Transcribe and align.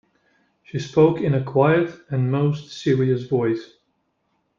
She 0.63 0.79
spoke 0.79 1.19
in 1.21 1.35
a 1.35 1.43
quiet 1.43 1.95
and 2.09 2.31
most 2.31 2.71
serious 2.71 3.25
voice. 3.27 3.75